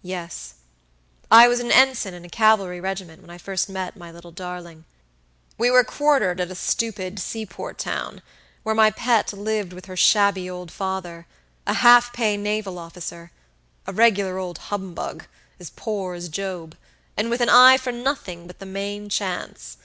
[0.00, 0.54] "Yes.
[1.30, 4.86] I was an ensign in a cavalry regiment when I first met my little darling.
[5.58, 8.22] We were quartered at a stupid seaport town,
[8.62, 11.26] where my pet lived with her shabby old father,
[11.66, 13.32] a half pay naval officer;
[13.86, 15.26] a regular old humbug,
[15.60, 16.74] as poor as Job,
[17.14, 19.76] and with an eye for nothing but the main chance.